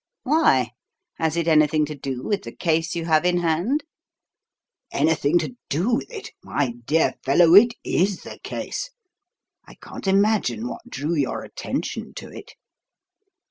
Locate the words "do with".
1.93-2.41, 5.69-6.11